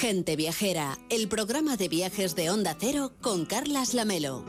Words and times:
Gente 0.00 0.36
Viajera, 0.36 0.98
el 1.08 1.26
programa 1.26 1.78
de 1.78 1.88
viajes 1.88 2.36
de 2.36 2.50
Onda 2.50 2.76
Cero 2.78 3.12
con 3.22 3.46
Carlas 3.46 3.94
Lamelo. 3.94 4.44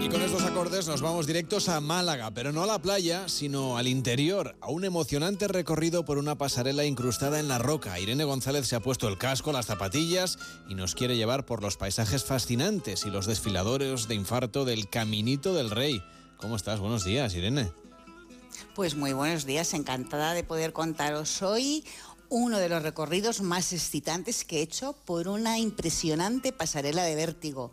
Y 0.00 0.08
con 0.08 0.22
estos 0.22 0.42
acordes 0.44 0.88
nos 0.88 1.02
vamos 1.02 1.26
directos 1.26 1.68
a 1.68 1.78
Málaga, 1.82 2.30
pero 2.30 2.52
no 2.52 2.62
a 2.62 2.66
la 2.66 2.80
playa, 2.80 3.28
sino 3.28 3.76
al 3.76 3.86
interior, 3.86 4.56
a 4.62 4.70
un 4.70 4.86
emocionante 4.86 5.46
recorrido 5.46 6.06
por 6.06 6.16
una 6.16 6.38
pasarela 6.38 6.86
incrustada 6.86 7.38
en 7.38 7.48
la 7.48 7.58
roca. 7.58 8.00
Irene 8.00 8.24
González 8.24 8.66
se 8.66 8.76
ha 8.76 8.80
puesto 8.80 9.06
el 9.06 9.18
casco, 9.18 9.52
las 9.52 9.66
zapatillas 9.66 10.38
y 10.70 10.74
nos 10.74 10.94
quiere 10.94 11.18
llevar 11.18 11.44
por 11.44 11.60
los 11.60 11.76
paisajes 11.76 12.24
fascinantes 12.24 13.04
y 13.04 13.10
los 13.10 13.26
desfiladores 13.26 14.08
de 14.08 14.14
infarto 14.14 14.64
del 14.64 14.88
Caminito 14.88 15.52
del 15.52 15.70
Rey. 15.70 16.02
¿Cómo 16.38 16.56
estás? 16.56 16.80
Buenos 16.80 17.04
días, 17.04 17.34
Irene. 17.34 17.70
Pues 18.74 18.94
muy 18.94 19.12
buenos 19.12 19.46
días, 19.46 19.74
encantada 19.74 20.34
de 20.34 20.44
poder 20.44 20.72
contaros 20.72 21.42
hoy 21.42 21.84
uno 22.30 22.58
de 22.58 22.68
los 22.68 22.82
recorridos 22.82 23.42
más 23.42 23.72
excitantes 23.72 24.44
que 24.44 24.58
he 24.58 24.62
hecho 24.62 24.94
por 25.04 25.26
una 25.26 25.58
impresionante 25.58 26.52
pasarela 26.52 27.02
de 27.02 27.16
vértigo. 27.16 27.72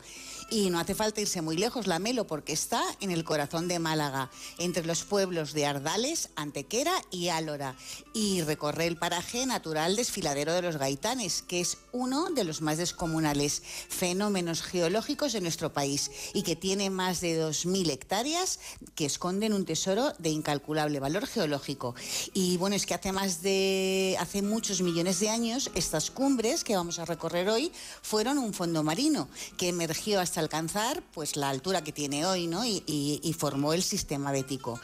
Y 0.50 0.70
no 0.70 0.80
hace 0.80 0.96
falta 0.96 1.20
irse 1.20 1.42
muy 1.42 1.58
lejos, 1.58 1.88
la 1.88 2.00
Melo, 2.00 2.26
porque 2.26 2.54
está 2.54 2.82
en 3.02 3.12
el 3.12 3.26
corazón 3.26 3.68
de 3.68 3.80
Málaga, 3.80 4.32
entre 4.58 4.86
los 4.86 5.04
pueblos 5.04 5.52
de 5.52 5.66
Ardales, 5.66 6.30
Antequera 6.38 6.94
y 7.12 7.28
Álora. 7.28 7.76
Y 8.14 8.42
recorre 8.44 8.88
el 8.88 8.96
paraje 8.96 9.46
natural 9.46 9.98
desfiladero 9.98 10.54
de 10.54 10.62
los 10.62 10.78
Gaitanes, 10.78 11.42
que 11.42 11.60
es 11.60 11.78
uno 11.92 12.30
de 12.30 12.46
los 12.46 12.62
más 12.62 12.78
descomunales 12.78 13.62
fenómenos 13.90 14.64
geológicos 14.64 15.34
de 15.34 15.42
nuestro 15.42 15.74
país 15.74 16.10
y 16.34 16.44
que 16.44 16.56
tiene 16.56 16.90
más 16.90 17.20
de 17.20 17.42
2.000 17.42 17.92
hectáreas 17.92 18.60
que 18.96 19.06
esconden 19.06 19.52
un 19.52 19.66
tesoro 19.66 20.14
de 20.18 20.30
incalculable 20.30 21.02
valor 21.02 21.28
geológico. 21.28 21.94
Y 22.34 22.56
bueno, 22.56 22.78
es 22.78 22.86
que 22.86 22.94
hace 22.94 23.12
más 23.12 23.42
de 23.42 24.16
hace 24.18 24.42
muchos 24.48 24.82
millones 24.82 25.20
de 25.20 25.30
años 25.30 25.70
estas 25.76 26.12
cumbres 26.12 26.64
que 26.64 26.76
vamos 26.76 27.00
a 27.00 27.06
recorrer 27.06 27.50
hoy 27.50 27.72
fueron 28.02 28.38
un 28.38 28.54
fondo 28.54 28.84
marino 28.84 29.30
que 29.58 29.70
emergió 29.70 30.20
hasta 30.20 30.40
alcanzar 30.40 31.04
pues 31.14 31.36
la 31.36 31.50
altura 31.50 31.84
que 31.84 31.92
tiene 31.92 32.26
hoy, 32.26 32.48
¿no? 32.48 32.66
Y, 32.66 32.84
y 32.88 33.34
formó 33.34 33.74
el 33.74 33.84
sistema 33.84 34.32
bético. 34.32 34.80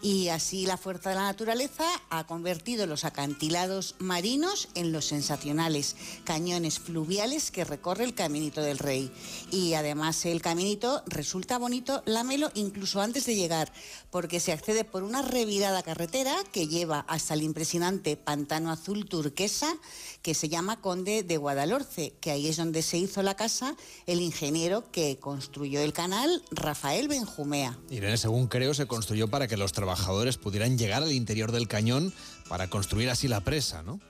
Y 0.00 0.28
así 0.28 0.66
la 0.66 0.76
fuerza 0.76 1.10
de 1.10 1.16
la 1.16 1.22
naturaleza 1.22 1.84
ha 2.10 2.26
convertido 2.26 2.86
los 2.86 3.04
acantilados 3.04 3.96
marinos 3.98 4.68
en 4.74 4.92
los 4.92 5.06
sensacionales 5.06 5.96
cañones 6.24 6.78
fluviales 6.78 7.50
que 7.50 7.64
recorre 7.64 8.04
el 8.04 8.14
Caminito 8.14 8.62
del 8.62 8.78
Rey. 8.78 9.10
Y 9.50 9.74
además 9.74 10.24
el 10.26 10.42
caminito 10.42 11.02
resulta 11.06 11.58
bonito, 11.58 12.02
lámelo 12.06 12.50
incluso 12.54 13.00
antes 13.00 13.26
de 13.26 13.34
llegar, 13.34 13.72
porque 14.10 14.40
se 14.40 14.52
accede 14.52 14.84
por 14.84 15.02
una 15.02 15.22
revirada 15.22 15.82
carretera 15.82 16.36
que 16.52 16.68
lleva 16.68 17.00
hasta 17.08 17.34
el 17.34 17.42
impresionante 17.42 18.16
pantano 18.16 18.70
azul 18.70 19.07
turquesa 19.08 19.76
que 20.22 20.34
se 20.34 20.48
llama 20.48 20.80
Conde 20.80 21.22
de 21.22 21.36
Guadalhorce, 21.36 22.14
que 22.20 22.30
ahí 22.30 22.48
es 22.48 22.56
donde 22.56 22.82
se 22.82 22.98
hizo 22.98 23.22
la 23.22 23.34
casa 23.34 23.76
el 24.06 24.20
ingeniero 24.20 24.90
que 24.90 25.18
construyó 25.18 25.80
el 25.80 25.92
canal, 25.92 26.42
Rafael 26.50 27.08
Benjumea. 27.08 27.78
Irene, 27.90 28.16
según 28.16 28.46
creo, 28.46 28.74
se 28.74 28.86
construyó 28.86 29.28
para 29.28 29.48
que 29.48 29.56
los 29.56 29.72
trabajadores 29.72 30.36
pudieran 30.36 30.78
llegar 30.78 31.02
al 31.02 31.12
interior 31.12 31.52
del 31.52 31.68
cañón 31.68 32.12
para 32.48 32.68
construir 32.68 33.10
así 33.10 33.28
la 33.28 33.40
presa, 33.40 33.82
¿no? 33.82 34.00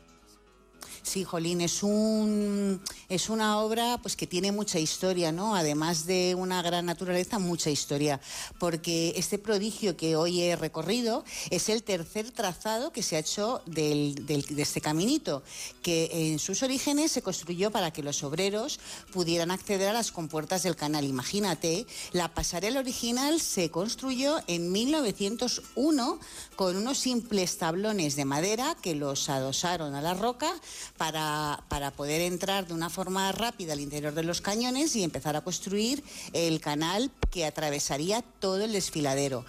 Sí, 1.03 1.25
Jolín, 1.25 1.61
es, 1.61 1.83
un, 1.83 2.81
es 3.09 3.29
una 3.29 3.61
obra 3.61 3.99
pues, 4.03 4.17
que 4.17 4.27
tiene 4.27 4.53
mucha 4.53 4.79
historia, 4.79 5.33
¿no? 5.33 5.55
Además 5.55 6.07
de 6.07 6.35
una 6.37 6.61
gran 6.63 6.87
naturaleza, 6.87 7.39
mucha 7.39 7.71
historia, 7.71 8.21
porque 8.59 9.15
este 9.17 9.39
prodigio 9.39 9.97
que 9.97 10.17
hoy 10.17 10.43
he 10.43 10.57
recorrido 10.57 11.25
es 11.51 11.69
el 11.69 11.83
tercer 11.83 12.31
trazado 12.31 12.93
que 12.93 13.03
se 13.03 13.17
ha 13.17 13.21
hecho 13.21 13.63
del, 13.67 14.27
del, 14.27 14.43
de 14.43 14.63
este 14.63 14.81
caminito, 14.81 15.43
que 15.83 16.11
en 16.13 16.39
sus 16.39 16.63
orígenes 16.63 17.13
se 17.13 17.23
construyó 17.23 17.71
para 17.71 17.93
que 17.93 18.03
los 18.03 18.23
obreros 18.23 18.81
pudieran 19.13 19.51
acceder 19.51 19.89
a 19.89 19.93
las 19.93 20.13
compuertas 20.13 20.63
del 20.63 20.77
canal. 20.77 21.05
Imagínate, 21.05 21.87
la 22.13 22.35
pasarela 22.35 22.81
original 22.81 23.41
se 23.41 23.71
construyó 23.71 24.41
en 24.47 24.73
1901 24.73 26.21
con 26.57 26.77
unos 26.77 26.99
simples 26.99 27.59
tablones 27.59 28.17
de 28.17 28.25
madera 28.25 28.77
que 28.81 28.95
los 28.95 29.29
adosaron 29.29 29.95
a 29.95 30.03
la 30.03 30.15
roca 30.15 30.53
para, 30.99 31.65
para, 31.69 31.93
poder 31.93 32.21
entrar 32.21 32.67
de 32.67 32.75
una 32.75 32.91
forma 32.91 33.33
rápida 33.33 33.73
al 33.73 33.81
interior 33.81 34.13
de 34.13 34.25
los 34.25 34.41
cañones 34.41 34.95
y 34.97 35.05
empezar 35.05 35.37
a 35.37 35.41
construir 35.41 36.03
el 36.33 36.61
canal 36.61 37.11
que 37.31 37.47
atravesaría 37.47 38.23
todo 38.41 38.63
el 38.63 38.73
desfiladero. 38.73 39.45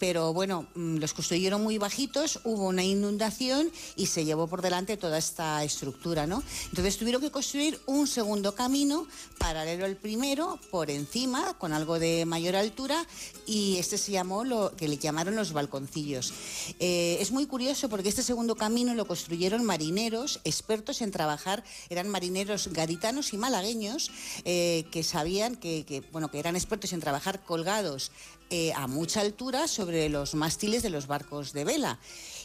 Pero 0.00 0.32
bueno, 0.32 0.66
mm, 0.74 0.96
los 0.96 1.12
construyeron 1.12 1.62
muy 1.62 1.78
bajitos, 1.78 2.40
hubo 2.44 2.66
una 2.66 2.82
inundación 2.82 3.70
y 3.96 4.06
se 4.06 4.24
llevó 4.24 4.46
por 4.46 4.62
delante 4.62 4.96
toda 4.96 5.18
esta 5.18 5.62
estructura, 5.62 6.26
¿no? 6.26 6.42
Entonces 6.70 6.96
tuvieron 6.96 7.20
que 7.20 7.30
construir 7.30 7.78
un 7.86 8.06
segundo 8.06 8.54
camino 8.54 9.06
paralelo 9.38 9.84
al 9.84 9.96
primero, 9.96 10.58
por 10.70 10.90
encima, 10.90 11.54
con 11.58 11.72
algo 11.72 11.98
de 11.98 12.24
mayor 12.24 12.56
altura, 12.56 13.06
y 13.46 13.76
este 13.76 13.98
se 13.98 14.12
llamó 14.12 14.44
lo 14.44 14.74
que 14.76 14.88
le 14.88 14.96
llamaron 14.96 15.36
los 15.36 15.52
balconcillos. 15.52 16.32
Eh, 16.80 17.18
es 17.20 17.30
muy 17.30 17.46
curioso 17.46 17.88
porque 17.88 18.08
este 18.08 18.22
segundo 18.22 18.54
camino 18.54 18.94
lo 18.94 19.06
construyeron 19.06 19.64
marineros 19.64 20.40
expertos 20.44 20.93
en 21.02 21.10
trabajar, 21.10 21.64
eran 21.88 22.08
marineros 22.08 22.68
gaditanos 22.72 23.32
y 23.32 23.36
malagueños 23.36 24.10
eh, 24.44 24.84
que 24.90 25.02
sabían 25.02 25.56
que, 25.56 26.02
bueno, 26.12 26.30
que 26.30 26.38
eran 26.38 26.56
expertos 26.56 26.92
en 26.92 27.00
trabajar 27.00 27.42
colgados 27.44 28.12
eh, 28.50 28.72
a 28.74 28.86
mucha 28.86 29.20
altura 29.20 29.68
sobre 29.68 30.08
los 30.08 30.34
mástiles 30.34 30.82
de 30.82 30.90
los 30.90 31.06
barcos 31.06 31.52
de 31.52 31.64
vela. 31.64 31.98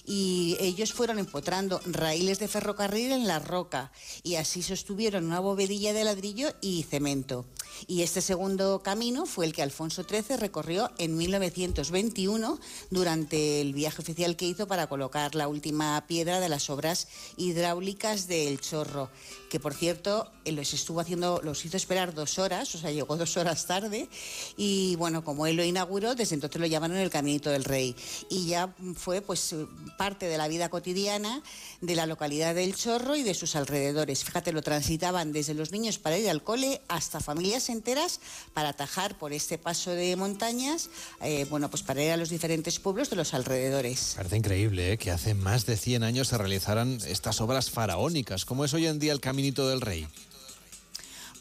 Y 0.06 0.58
ellos 0.60 0.94
fueron 0.94 1.20
empotrando 1.20 1.82
raíles 1.86 2.40
de 2.40 2.48
ferrocarril 2.48 3.12
en 3.12 3.28
la 3.28 3.40
roca. 3.40 3.92
Y 4.24 4.36
así 4.36 4.64
sostuvieron 4.64 5.26
una 5.26 5.40
bovedilla 5.40 5.94
de 5.94 6.04
ladrillo 6.04 6.54
y 6.62 6.84
cemento. 6.84 7.46
Y 7.88 8.02
este 8.02 8.22
segundo 8.22 8.82
camino 8.84 9.26
fue 9.26 9.46
el 9.46 9.54
que 9.54 9.62
Alfonso 9.62 10.04
XIII 10.04 10.38
recorrió 10.38 10.92
en 10.98 11.16
1921 11.18 12.60
durante 12.90 13.62
el 13.62 13.74
viaje 13.74 14.02
oficial 14.02 14.36
que 14.36 14.46
hizo 14.46 14.68
para 14.68 14.88
colocar 14.88 15.36
la 15.36 15.48
última 15.48 16.06
piedra 16.08 16.40
de 16.40 16.50
las 16.50 16.70
obras 16.70 17.08
hidráulicas 17.38 18.28
del 18.28 18.60
Chorro, 18.60 19.10
que 19.50 19.60
por 19.60 19.74
cierto 19.74 20.32
los 20.46 20.74
estuvo 20.74 21.00
haciendo, 21.00 21.42
los 21.44 21.64
hizo 21.66 21.78
esperar 21.78 22.14
dos 22.14 22.40
horas, 22.40 22.74
o 22.76 22.78
sea, 22.78 22.92
llegó 22.92 23.18
dos 23.18 23.38
horas 23.38 23.66
tarde. 23.66 24.10
Y 24.58 24.96
bueno, 24.98 25.24
como 25.24 25.48
él 25.48 25.56
lo 25.56 25.64
inauguró, 25.64 26.16
desde 26.16 26.36
entonces 26.36 26.60
lo 26.60 26.68
llamaron 26.68 26.98
el 26.98 27.10
Caminito 27.10 27.50
del 27.50 27.64
Rey. 27.64 27.96
Y 28.30 28.48
ya 28.48 28.74
fue 28.96 29.22
pues 29.22 29.56
parte 29.98 30.28
de 30.28 30.38
la 30.38 30.48
vida 30.48 30.70
cotidiana 30.70 31.42
de 31.82 31.96
la 31.96 32.06
localidad 32.06 32.56
del 32.56 32.76
Chorro 32.76 33.16
y 33.16 33.24
de 33.24 33.34
sus 33.34 33.56
alrededores. 33.56 34.24
Fíjate, 34.24 34.52
lo 34.52 34.62
transitaban 34.62 35.32
desde 35.32 35.54
los 35.54 35.72
niños 35.72 36.00
para 36.00 36.18
ir 36.18 36.30
al 36.30 36.44
cole 36.44 36.82
hasta 36.88 37.20
familias 37.20 37.70
enteras 37.70 38.20
para 38.54 38.70
atajar 38.70 39.18
por 39.18 39.34
este 39.34 39.58
paso 39.58 39.92
de 39.92 40.16
montañas, 40.16 40.90
eh, 41.22 41.46
bueno, 41.50 41.70
pues 41.70 41.84
para 41.84 42.04
ir 42.04 42.12
a 42.12 42.18
los 42.18 42.30
diferentes 42.30 42.80
pueblos 42.80 43.10
de 43.10 43.16
los 43.16 43.34
alrededores. 43.34 44.14
Parece 44.16 44.38
increíble 44.38 44.94
¿eh? 44.94 44.98
que 44.98 45.12
hace 45.12 45.34
más 45.34 45.66
de 45.66 45.78
100 45.78 46.04
años 46.04 46.28
se 46.28 46.38
realizaran 46.38 47.00
estas 47.08 47.42
obras 47.42 47.70
faraónicas. 47.70 48.46
¿Cómo 48.46 48.66
es 48.66 48.74
hoy 48.74 48.88
en 48.88 49.00
día 49.00 49.14
el 49.14 49.22
Caminito 49.22 49.68
del 49.68 49.82
Rey? 49.82 50.08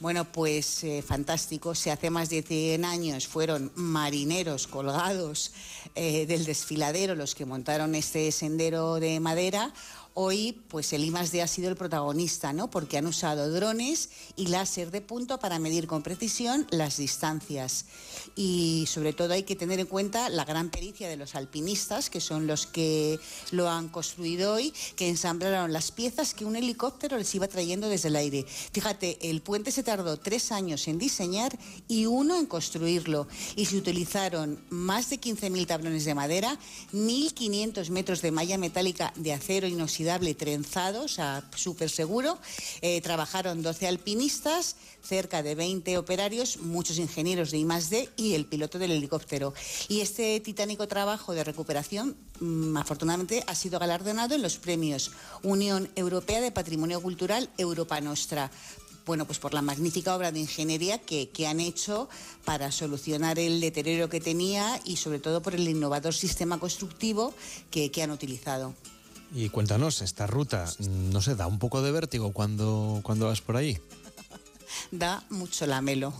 Bueno, 0.00 0.24
pues 0.30 0.84
eh, 0.84 1.02
fantástico. 1.02 1.74
Si 1.74 1.90
hace 1.90 2.08
más 2.08 2.30
de 2.30 2.42
100 2.42 2.84
años 2.84 3.26
fueron 3.26 3.72
marineros 3.74 4.68
colgados 4.68 5.50
eh, 5.96 6.24
del 6.24 6.44
desfiladero 6.44 7.16
los 7.16 7.34
que 7.34 7.44
montaron 7.44 7.96
este 7.96 8.30
sendero 8.30 9.00
de 9.00 9.18
madera, 9.18 9.72
hoy 10.20 10.60
pues 10.66 10.92
el 10.92 11.04
I+D 11.04 11.40
ha 11.40 11.46
sido 11.46 11.68
el 11.68 11.76
protagonista, 11.76 12.52
¿no? 12.52 12.68
Porque 12.68 12.98
han 12.98 13.06
usado 13.06 13.52
drones 13.52 14.10
y 14.34 14.48
láser 14.48 14.90
de 14.90 15.00
punto 15.00 15.38
para 15.38 15.60
medir 15.60 15.86
con 15.86 16.02
precisión 16.02 16.66
las 16.70 16.96
distancias. 16.96 17.84
Y 18.34 18.86
sobre 18.88 19.12
todo 19.12 19.34
hay 19.34 19.44
que 19.44 19.54
tener 19.54 19.78
en 19.78 19.86
cuenta 19.86 20.28
la 20.28 20.44
gran 20.44 20.70
pericia 20.70 21.08
de 21.08 21.16
los 21.16 21.36
alpinistas, 21.36 22.10
que 22.10 22.20
son 22.20 22.48
los 22.48 22.66
que 22.66 23.20
lo 23.52 23.70
han 23.70 23.88
construido 23.88 24.54
hoy, 24.54 24.74
que 24.96 25.08
ensamblaron 25.08 25.72
las 25.72 25.92
piezas 25.92 26.34
que 26.34 26.44
un 26.44 26.56
helicóptero 26.56 27.16
les 27.16 27.32
iba 27.36 27.46
trayendo 27.46 27.88
desde 27.88 28.08
el 28.08 28.16
aire. 28.16 28.44
Fíjate, 28.72 29.30
el 29.30 29.40
puente 29.40 29.70
se 29.70 29.84
tardó 29.84 30.16
tres 30.16 30.50
años 30.50 30.88
en 30.88 30.98
diseñar 30.98 31.56
y 31.86 32.06
uno 32.06 32.36
en 32.36 32.46
construirlo. 32.46 33.28
Y 33.54 33.66
se 33.66 33.76
utilizaron 33.76 34.60
más 34.68 35.10
de 35.10 35.20
15.000 35.20 35.66
tablones 35.66 36.04
de 36.04 36.16
madera, 36.16 36.58
1.500 36.92 37.90
metros 37.90 38.20
de 38.20 38.32
malla 38.32 38.58
metálica 38.58 39.12
de 39.14 39.32
acero 39.32 39.68
inoxidable 39.68 40.07
trenzado, 40.36 41.04
o 41.04 41.08
sea, 41.08 41.42
súper 41.54 41.90
seguro. 41.90 42.38
Eh, 42.80 43.00
trabajaron 43.00 43.62
12 43.62 43.86
alpinistas, 43.86 44.76
cerca 45.02 45.42
de 45.42 45.54
20 45.54 45.98
operarios, 45.98 46.58
muchos 46.58 46.98
ingenieros 46.98 47.50
de 47.50 47.58
I+D 47.58 48.08
y 48.16 48.34
el 48.34 48.46
piloto 48.46 48.78
del 48.78 48.92
helicóptero. 48.92 49.54
Y 49.88 50.00
este 50.00 50.40
titánico 50.40 50.88
trabajo 50.88 51.34
de 51.34 51.44
recuperación, 51.44 52.16
mmm, 52.40 52.76
afortunadamente, 52.76 53.44
ha 53.46 53.54
sido 53.54 53.78
galardonado 53.78 54.34
en 54.34 54.42
los 54.42 54.56
premios 54.56 55.12
Unión 55.42 55.90
Europea 55.96 56.40
de 56.40 56.52
Patrimonio 56.52 57.00
Cultural 57.00 57.50
Europa 57.58 58.00
Nostra 58.00 58.50
bueno, 59.08 59.24
pues 59.24 59.38
por 59.38 59.54
la 59.54 59.62
magnífica 59.62 60.14
obra 60.14 60.32
de 60.32 60.40
ingeniería 60.40 60.98
que, 60.98 61.30
que, 61.30 61.46
han 61.46 61.60
hecho 61.60 62.10
para 62.44 62.70
solucionar 62.70 63.38
el 63.38 63.58
deterioro 63.58 64.10
que 64.10 64.20
tenía 64.20 64.78
y 64.84 64.96
sobre 64.96 65.18
todo 65.18 65.40
por 65.40 65.54
el 65.54 65.66
innovador 65.66 66.12
sistema 66.12 66.60
constructivo 66.60 67.32
que, 67.70 67.90
que 67.90 68.02
han 68.02 68.10
utilizado. 68.10 68.74
Y 69.32 69.50
cuéntanos, 69.50 70.00
esta 70.00 70.26
ruta, 70.26 70.64
¿no 71.12 71.20
se 71.20 71.34
da 71.34 71.46
un 71.46 71.58
poco 71.58 71.82
de 71.82 71.92
vértigo 71.92 72.32
cuando, 72.32 73.00
cuando 73.02 73.26
vas 73.26 73.40
por 73.40 73.56
ahí? 73.56 73.78
Da 74.90 75.24
mucho 75.30 75.66
lamelo. 75.66 76.12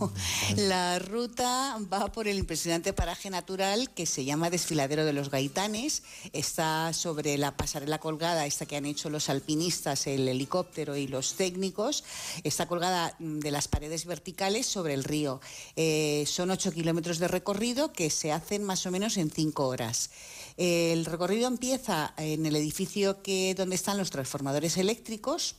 La 0.57 0.99
ruta 0.99 1.79
va 1.93 2.11
por 2.13 2.29
el 2.29 2.39
impresionante 2.39 2.93
paraje 2.93 3.31
natural 3.31 3.91
que 3.91 4.07
se 4.07 4.25
llama 4.25 4.51
Desfiladero 4.51 5.05
de 5.05 5.13
los 5.13 5.31
Gaitanes. 5.31 6.03
Está 6.33 6.93
sobre 6.93 7.39
la 7.39 7.57
pasarela 7.57 7.99
colgada, 7.99 8.47
esta 8.47 8.67
que 8.67 8.77
han 8.77 8.87
hecho 8.87 9.11
los 9.11 9.29
alpinistas, 9.29 10.07
el 10.07 10.29
helicóptero 10.29 10.97
y 10.97 11.07
los 11.07 11.35
técnicos. 11.35 12.05
Está 12.45 12.67
colgada 12.67 13.15
mm, 13.19 13.39
de 13.41 13.51
las 13.51 13.69
paredes 13.69 14.05
verticales 14.05 14.67
sobre 14.67 14.95
el 14.95 15.05
río. 15.05 15.41
Eh, 15.77 16.25
son 16.27 16.51
ocho 16.51 16.73
kilómetros 16.73 17.19
de 17.19 17.29
recorrido 17.29 17.93
que 17.93 18.11
se 18.11 18.33
hacen 18.33 18.65
más 18.65 18.87
o 18.87 18.91
menos 18.91 19.17
en 19.17 19.31
cinco 19.31 19.67
horas. 19.69 20.11
El 20.57 21.05
recorrido 21.05 21.47
empieza 21.47 22.13
en 22.17 22.45
el 22.45 22.57
edificio 22.57 23.23
que, 23.23 23.55
donde 23.55 23.77
están 23.77 23.97
los 23.97 24.11
transformadores 24.11 24.77
eléctricos 24.77 25.55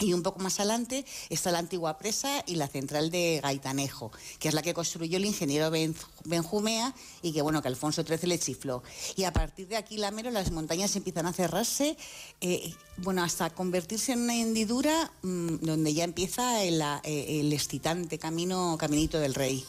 y 0.00 0.14
un 0.14 0.22
poco 0.22 0.40
más 0.40 0.58
adelante 0.58 1.04
está 1.28 1.50
la 1.50 1.58
antigua 1.58 1.98
presa 1.98 2.42
y 2.46 2.56
la 2.56 2.66
central 2.68 3.10
de 3.10 3.40
Gaitanejo, 3.42 4.10
que 4.38 4.48
es 4.48 4.54
la 4.54 4.62
que 4.62 4.74
construyó 4.74 5.18
el 5.18 5.24
ingeniero 5.24 5.70
Benjumea 6.24 6.94
y 7.22 7.32
que 7.32 7.42
bueno 7.42 7.62
que 7.62 7.68
Alfonso 7.68 8.02
XIII 8.02 8.28
le 8.28 8.38
chifló. 8.38 8.82
Y 9.16 9.24
a 9.24 9.32
partir 9.32 9.68
de 9.68 9.76
aquí, 9.76 9.98
Lamero, 9.98 10.30
las 10.30 10.50
montañas 10.50 10.96
empiezan 10.96 11.26
a 11.26 11.32
cerrarse, 11.32 11.96
eh, 12.40 12.74
bueno, 12.96 13.22
hasta 13.22 13.50
convertirse 13.50 14.12
en 14.12 14.20
una 14.20 14.36
hendidura 14.36 15.12
mm, 15.22 15.56
donde 15.60 15.94
ya 15.94 16.04
empieza 16.04 16.62
el, 16.64 16.80
eh, 16.80 17.40
el 17.40 17.52
excitante 17.52 18.18
camino, 18.18 18.76
caminito 18.78 19.18
del 19.18 19.34
rey. 19.34 19.64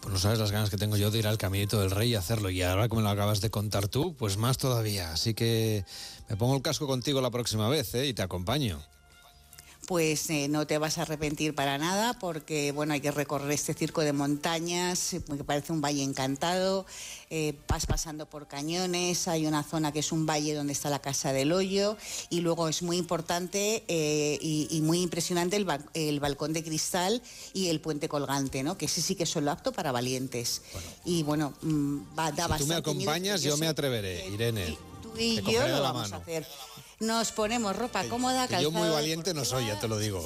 Pues 0.00 0.12
no 0.12 0.18
sabes 0.18 0.38
las 0.40 0.50
ganas 0.50 0.68
que 0.68 0.76
tengo 0.76 0.96
yo 0.96 1.12
de 1.12 1.20
ir 1.20 1.28
al 1.28 1.38
Caminito 1.38 1.78
del 1.78 1.92
Rey 1.92 2.10
y 2.10 2.14
hacerlo. 2.16 2.50
Y 2.50 2.60
ahora 2.62 2.88
como 2.88 3.02
lo 3.02 3.08
acabas 3.08 3.40
de 3.40 3.50
contar 3.50 3.86
tú, 3.86 4.16
pues 4.16 4.36
más 4.36 4.58
todavía. 4.58 5.12
Así 5.12 5.32
que 5.32 5.84
me 6.28 6.36
pongo 6.36 6.56
el 6.56 6.62
casco 6.62 6.88
contigo 6.88 7.20
la 7.20 7.30
próxima 7.30 7.68
vez 7.68 7.94
¿eh? 7.94 8.08
y 8.08 8.12
te 8.12 8.22
acompaño 8.22 8.82
pues 9.86 10.30
eh, 10.30 10.46
no 10.48 10.66
te 10.66 10.78
vas 10.78 10.98
a 10.98 11.02
arrepentir 11.02 11.54
para 11.54 11.76
nada 11.76 12.16
porque 12.18 12.70
bueno 12.70 12.94
hay 12.94 13.00
que 13.00 13.10
recorrer 13.10 13.50
este 13.50 13.74
circo 13.74 14.02
de 14.02 14.12
montañas 14.12 15.14
eh, 15.14 15.22
que 15.24 15.42
parece 15.42 15.72
un 15.72 15.80
valle 15.80 16.04
encantado 16.04 16.86
eh, 17.30 17.54
vas 17.66 17.86
pasando 17.86 18.26
por 18.26 18.46
cañones 18.46 19.26
hay 19.26 19.46
una 19.46 19.64
zona 19.64 19.90
que 19.90 19.98
es 19.98 20.12
un 20.12 20.24
valle 20.24 20.54
donde 20.54 20.72
está 20.72 20.88
la 20.88 21.00
casa 21.00 21.32
del 21.32 21.52
hoyo 21.52 21.96
y 22.30 22.40
luego 22.42 22.68
es 22.68 22.82
muy 22.82 22.96
importante 22.96 23.84
y, 23.88 24.80
muy 24.82 25.02
impresionante 25.02 25.56
el, 25.56 26.20
balcón 26.20 26.52
de 26.52 26.62
cristal 26.62 27.22
y 27.52 27.68
el 27.68 27.80
puente 27.80 28.08
colgante 28.08 28.62
no 28.62 28.78
que 28.78 28.86
ese 28.86 29.02
sí 29.02 29.16
que 29.16 29.24
es 29.24 29.30
solo 29.30 29.50
apto 29.50 29.72
para 29.72 29.92
valientes. 29.92 30.62
Y 31.04 31.22
bueno 31.22 31.54
mm, 31.62 32.18
va, 32.18 32.32
da 32.32 32.56
si 32.56 32.64
tú 32.64 32.68
me 32.68 32.74
acompañas 32.76 33.42
yo, 33.42 33.56
me 33.56 33.66
atreveré 33.66 34.28
Irene. 34.28 34.76
tú 35.02 35.12
y 35.18 35.40
yo 35.42 35.66
lo 35.66 35.82
vamos 35.82 36.12
a 36.12 36.16
hacer 36.16 36.46
nos 37.00 37.32
ponemos 37.32 37.76
ropa 37.76 38.04
cómoda, 38.04 38.46
calzado. 38.48 38.62
Yo 38.62 38.70
muy 38.70 38.88
valiente 38.88 39.34
no 39.34 39.44
soy, 39.44 39.66
ya 39.66 39.78
te 39.78 39.88
lo 39.88 39.98
digo. 39.98 40.24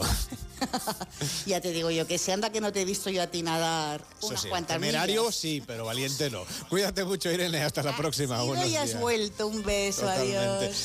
ya 1.47 1.61
te 1.61 1.73
digo 1.73 1.91
yo, 1.91 2.07
que 2.07 2.19
se 2.19 2.33
anda 2.33 2.51
que 2.51 2.61
no 2.61 2.73
te 2.73 2.83
he 2.83 2.85
visto 2.85 3.11
yo 3.11 3.23
a 3.23 3.27
ti 3.27 3.43
nadar 3.43 4.05
unas 4.23 4.41
sí, 4.41 4.49
cuantas 4.49 4.77
Temerario 4.77 5.31
sí, 5.33 5.63
pero 5.67 5.85
valiente 5.85 6.31
no. 6.31 6.45
Cuídate 6.69 7.05
mucho, 7.05 7.31
Irene, 7.31 7.63
hasta 7.63 7.83
la 7.83 7.97
próxima. 7.97 8.43
Buenos 8.43 8.75
has 8.75 8.99
vuelto, 9.01 9.47
un 9.47 9.63
beso, 9.63 10.09
adiós. 10.09 10.77